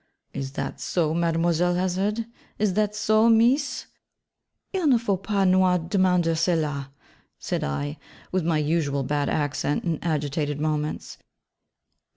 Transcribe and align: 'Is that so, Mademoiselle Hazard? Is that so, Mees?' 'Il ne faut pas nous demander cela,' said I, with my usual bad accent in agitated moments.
'Is 0.33 0.53
that 0.53 0.79
so, 0.81 1.13
Mademoiselle 1.13 1.75
Hazard? 1.75 2.25
Is 2.57 2.73
that 2.73 2.95
so, 2.95 3.29
Mees?' 3.29 3.85
'Il 4.73 4.87
ne 4.87 4.97
faut 4.97 5.21
pas 5.21 5.47
nous 5.47 5.59
demander 5.87 6.33
cela,' 6.33 6.91
said 7.37 7.63
I, 7.63 7.99
with 8.31 8.43
my 8.43 8.57
usual 8.57 9.03
bad 9.03 9.29
accent 9.29 9.83
in 9.83 9.99
agitated 10.03 10.59
moments. 10.59 11.19